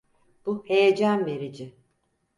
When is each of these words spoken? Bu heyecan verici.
Bu 0.45 0.63
heyecan 0.67 1.25
verici. 1.25 1.73